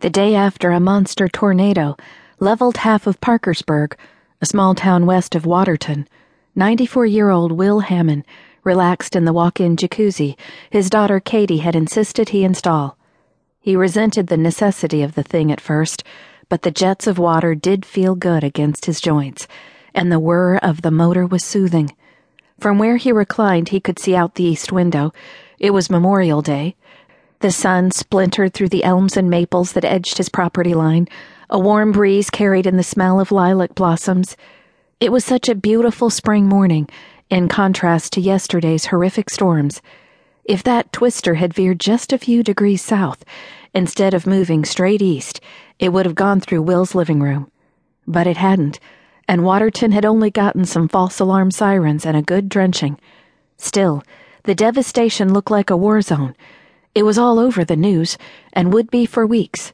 [0.00, 1.96] The day after a monster tornado
[2.38, 3.96] leveled half of Parkersburg,
[4.40, 6.06] a small town west of Waterton,
[6.54, 8.24] 94 year old Will Hammon
[8.62, 10.36] relaxed in the walk in jacuzzi
[10.70, 12.96] his daughter Katie had insisted he install.
[13.58, 16.04] He resented the necessity of the thing at first,
[16.48, 19.48] but the jets of water did feel good against his joints,
[19.92, 21.90] and the whir of the motor was soothing.
[22.60, 25.12] From where he reclined, he could see out the east window.
[25.58, 26.76] It was Memorial Day.
[27.40, 31.06] The sun splintered through the elms and maples that edged his property line.
[31.48, 34.36] A warm breeze carried in the smell of lilac blossoms.
[34.98, 36.88] It was such a beautiful spring morning,
[37.30, 39.80] in contrast to yesterday's horrific storms.
[40.44, 43.24] If that twister had veered just a few degrees south,
[43.72, 45.40] instead of moving straight east,
[45.78, 47.52] it would have gone through Will's living room.
[48.04, 48.80] But it hadn't,
[49.28, 52.98] and Waterton had only gotten some false alarm sirens and a good drenching.
[53.58, 54.02] Still,
[54.42, 56.34] the devastation looked like a war zone.
[56.98, 58.18] It was all over the news,
[58.52, 59.72] and would be for weeks.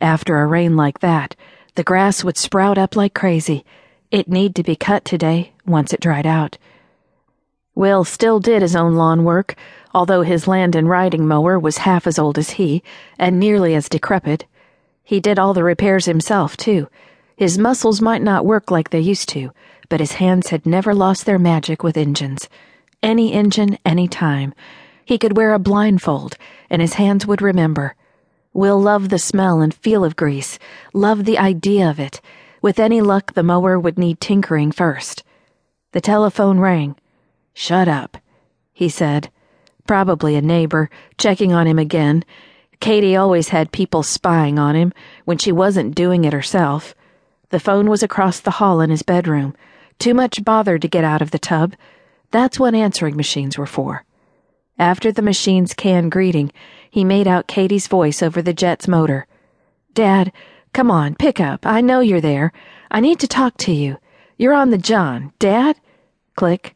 [0.00, 1.36] After a rain like that,
[1.74, 3.66] the grass would sprout up like crazy.
[4.10, 6.56] It need to be cut today, once it dried out.
[7.74, 9.56] Will still did his own lawn work,
[9.92, 12.82] although his land and riding mower was half as old as he,
[13.18, 14.46] and nearly as decrepit.
[15.02, 16.88] He did all the repairs himself, too.
[17.36, 19.50] His muscles might not work like they used to,
[19.90, 22.48] but his hands had never lost their magic with engines.
[23.02, 24.54] Any engine, any time.
[25.04, 26.36] He could wear a blindfold,
[26.70, 27.94] and his hands would remember.
[28.52, 30.58] Will loved the smell and feel of grease,
[30.92, 32.20] loved the idea of it.
[32.62, 35.22] With any luck, the mower would need tinkering first.
[35.92, 36.96] The telephone rang.
[37.52, 38.16] Shut up,
[38.72, 39.30] he said.
[39.86, 40.88] Probably a neighbor,
[41.18, 42.24] checking on him again.
[42.80, 44.92] Katie always had people spying on him
[45.24, 46.94] when she wasn't doing it herself.
[47.50, 49.54] The phone was across the hall in his bedroom.
[49.98, 51.74] Too much bother to get out of the tub.
[52.30, 54.04] That's what answering machines were for.
[54.78, 56.52] After the machine's canned greeting,
[56.90, 59.26] he made out Katie's voice over the jet's motor.
[59.92, 60.32] Dad,
[60.72, 61.64] come on, pick up.
[61.64, 62.52] I know you're there.
[62.90, 63.98] I need to talk to you.
[64.36, 65.32] You're on the John.
[65.38, 65.78] Dad?
[66.34, 66.74] Click.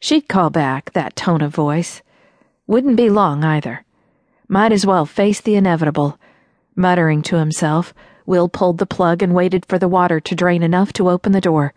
[0.00, 2.02] She'd call back, that tone of voice.
[2.66, 3.84] Wouldn't be long either.
[4.48, 6.18] Might as well face the inevitable.
[6.74, 7.94] Muttering to himself,
[8.26, 11.40] Will pulled the plug and waited for the water to drain enough to open the
[11.40, 11.74] door.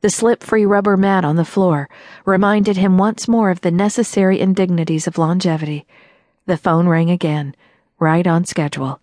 [0.00, 1.88] The slip free rubber mat on the floor
[2.24, 5.88] reminded him once more of the necessary indignities of longevity.
[6.46, 7.56] The phone rang again,
[7.98, 9.00] right on schedule.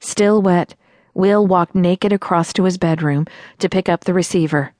[0.00, 0.74] Still wet,
[1.14, 3.26] Will walked naked across to his bedroom
[3.58, 4.74] to pick up the receiver.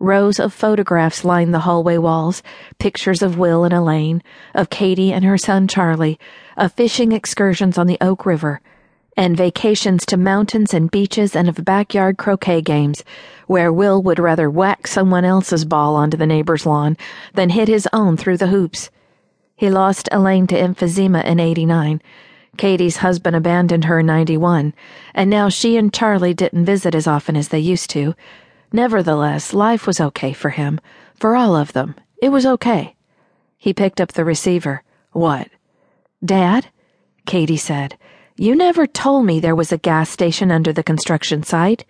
[0.00, 2.42] Rows of photographs lined the hallway walls
[2.80, 4.24] pictures of Will and Elaine,
[4.56, 6.18] of Katie and her son Charlie,
[6.56, 8.60] of fishing excursions on the Oak River,
[9.20, 13.04] and vacations to mountains and beaches and of backyard croquet games,
[13.46, 16.96] where Will would rather whack someone else's ball onto the neighbor's lawn
[17.34, 18.88] than hit his own through the hoops.
[19.54, 22.00] He lost Elaine to emphysema in 89.
[22.56, 24.72] Katie's husband abandoned her in 91,
[25.14, 28.14] and now she and Charlie didn't visit as often as they used to.
[28.72, 30.80] Nevertheless, life was okay for him.
[31.14, 31.94] For all of them.
[32.22, 32.96] It was okay.
[33.58, 34.82] He picked up the receiver.
[35.12, 35.50] What?
[36.24, 36.68] Dad?
[37.26, 37.98] Katie said.
[38.40, 41.84] You never told me there was a gas station under the construction site.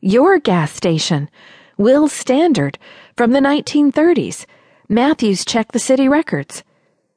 [0.00, 1.28] Your gas station.
[1.76, 2.78] Will's Standard.
[3.18, 4.46] From the 1930s.
[4.88, 6.64] Matthews checked the city records.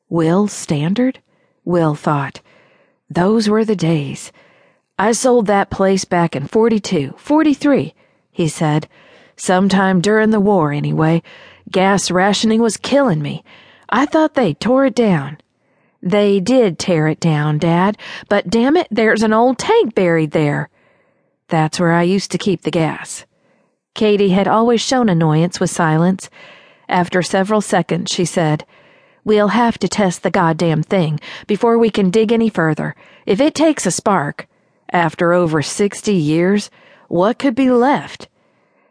[0.10, 1.22] Will Standard?
[1.64, 2.42] Will thought.
[3.10, 4.34] Those were the days.
[5.00, 7.94] I sold that place back in 42, 43,
[8.32, 8.90] he said.
[9.38, 11.24] Sometime during the war, anyway.
[11.72, 13.46] Gas rationing was killing me.
[13.88, 15.38] I thought they tore it down.
[16.06, 17.98] They did tear it down, Dad,
[18.28, 20.70] but damn it, there's an old tank buried there.
[21.48, 23.26] That's where I used to keep the gas.
[23.96, 26.30] Katie had always shown annoyance with silence.
[26.90, 28.66] After several seconds, she said,
[29.24, 32.96] We'll have to test the goddamn thing before we can dig any further.
[33.26, 34.48] If it takes a spark,
[34.90, 36.70] after over 60 years,
[37.08, 38.28] what could be left?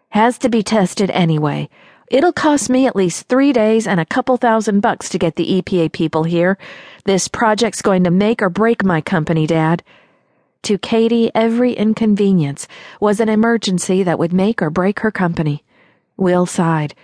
[0.08, 1.68] Has to be tested anyway.
[2.12, 5.62] It'll cost me at least three days and a couple thousand bucks to get the
[5.62, 6.58] EPA people here.
[7.06, 9.82] This project's going to make or break my company, Dad.
[10.64, 12.68] To Katie, every inconvenience
[13.00, 15.64] was an emergency that would make or break her company.
[16.18, 16.94] Will sighed.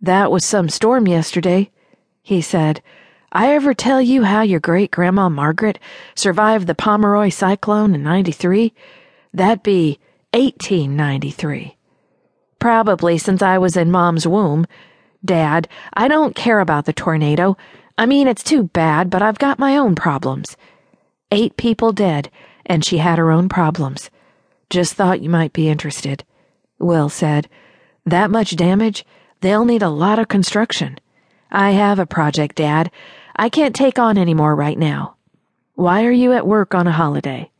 [0.00, 1.70] That was some storm yesterday,
[2.22, 2.80] he said.
[3.30, 5.78] I ever tell you how your great grandma Margaret
[6.14, 8.72] survived the Pomeroy cyclone in 93?
[9.34, 9.98] That'd be
[10.32, 11.77] 1893.
[12.58, 14.66] Probably since I was in Mom's womb.
[15.24, 17.56] Dad, I don't care about the tornado.
[17.96, 20.56] I mean, it's too bad, but I've got my own problems.
[21.30, 22.30] Eight people dead,
[22.66, 24.10] and she had her own problems.
[24.70, 26.24] Just thought you might be interested.
[26.78, 27.48] Will said,
[28.06, 29.04] That much damage?
[29.40, 30.98] They'll need a lot of construction.
[31.50, 32.90] I have a project, Dad.
[33.36, 35.16] I can't take on any more right now.
[35.74, 37.50] Why are you at work on a holiday?